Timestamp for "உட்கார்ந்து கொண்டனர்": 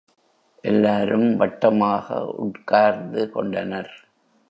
2.37-3.93